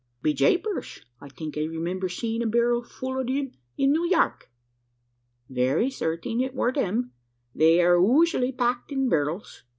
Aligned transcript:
"Be 0.23 0.33
japers! 0.33 1.01
I 1.19 1.29
think 1.29 1.59
I 1.59 1.65
remimber 1.65 2.09
seein' 2.09 2.41
a 2.41 2.47
barrel 2.47 2.81
full 2.83 3.19
ov 3.19 3.27
thim 3.27 3.51
in 3.77 3.91
New 3.91 4.03
Yark." 4.09 4.49
"Very 5.47 5.91
certing 5.91 6.41
it 6.43 6.55
were 6.55 6.71
them 6.71 7.11
they 7.53 7.79
air 7.79 7.99
usooaly 7.99 8.57
packed 8.57 8.91
in 8.91 9.09
berr'ls. 9.11 9.61